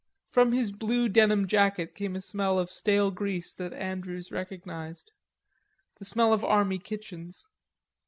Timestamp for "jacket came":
1.45-2.15